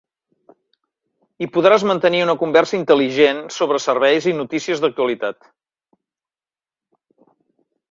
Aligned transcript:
Hi 1.43 1.47
podràs 1.57 1.85
mantenir 1.91 2.21
una 2.27 2.35
conversa 2.45 2.75
intel·ligent 2.79 3.43
sobre 3.57 3.83
serveis 3.85 4.27
i 4.33 4.35
notícies 4.41 4.83
d'actualitat. 4.85 5.53